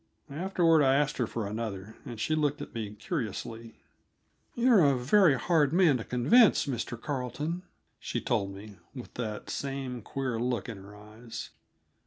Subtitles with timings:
[0.33, 3.75] Afterward I asked her for another, and she looked at me curiously.
[4.55, 6.99] "You're a very hard man to convince, Mr.
[6.99, 7.61] Carleton,"
[7.99, 11.51] she told me, with that same queer look in her eyes.